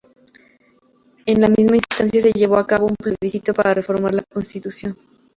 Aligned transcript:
En 1.27 1.41
la 1.41 1.47
misma 1.47 1.75
instancia 1.75 2.23
se 2.23 2.31
llevó 2.31 2.57
a 2.57 2.65
cabo 2.65 2.87
un 2.87 2.95
plebiscito 2.95 3.53
para 3.53 3.75
reformar 3.75 4.15
la 4.15 4.23
Constitución. 4.23 4.97